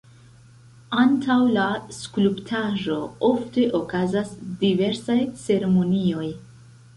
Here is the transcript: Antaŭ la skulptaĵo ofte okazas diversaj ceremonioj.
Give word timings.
Antaŭ 1.01 1.35
la 1.57 1.65
skulptaĵo 1.97 2.97
ofte 3.29 3.67
okazas 3.81 4.33
diversaj 4.65 5.19
ceremonioj. 5.45 6.27